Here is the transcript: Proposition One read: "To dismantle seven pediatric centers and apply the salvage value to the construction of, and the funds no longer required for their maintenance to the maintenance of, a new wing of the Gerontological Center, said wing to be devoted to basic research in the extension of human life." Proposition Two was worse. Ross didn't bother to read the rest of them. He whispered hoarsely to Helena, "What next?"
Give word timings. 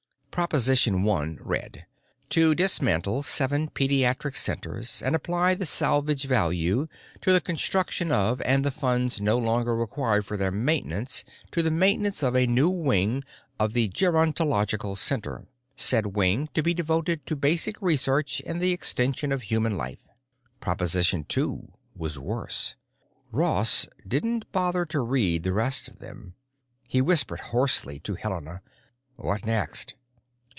Proposition 0.31 1.03
One 1.03 1.37
read: 1.41 1.85
"To 2.29 2.55
dismantle 2.55 3.21
seven 3.21 3.67
pediatric 3.69 4.37
centers 4.37 5.01
and 5.01 5.13
apply 5.13 5.55
the 5.55 5.65
salvage 5.65 6.23
value 6.23 6.87
to 7.19 7.33
the 7.33 7.41
construction 7.41 8.13
of, 8.13 8.41
and 8.43 8.63
the 8.63 8.71
funds 8.71 9.19
no 9.19 9.37
longer 9.37 9.75
required 9.75 10.25
for 10.25 10.37
their 10.37 10.49
maintenance 10.49 11.25
to 11.51 11.61
the 11.61 11.69
maintenance 11.69 12.23
of, 12.23 12.33
a 12.33 12.47
new 12.47 12.69
wing 12.69 13.25
of 13.59 13.73
the 13.73 13.89
Gerontological 13.89 14.95
Center, 14.97 15.47
said 15.75 16.15
wing 16.15 16.47
to 16.53 16.63
be 16.63 16.73
devoted 16.73 17.25
to 17.27 17.35
basic 17.35 17.79
research 17.81 18.39
in 18.39 18.59
the 18.59 18.71
extension 18.71 19.33
of 19.33 19.43
human 19.43 19.75
life." 19.77 20.07
Proposition 20.61 21.25
Two 21.25 21.73
was 21.93 22.17
worse. 22.17 22.75
Ross 23.33 23.85
didn't 24.07 24.49
bother 24.53 24.85
to 24.85 25.01
read 25.01 25.43
the 25.43 25.53
rest 25.53 25.89
of 25.89 25.99
them. 25.99 26.35
He 26.87 27.01
whispered 27.01 27.41
hoarsely 27.51 27.99
to 27.99 28.15
Helena, 28.15 28.61
"What 29.17 29.45
next?" 29.45 29.95